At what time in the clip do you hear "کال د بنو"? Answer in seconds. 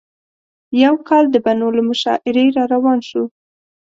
1.07-1.67